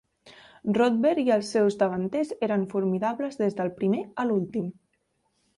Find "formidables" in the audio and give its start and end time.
2.73-3.39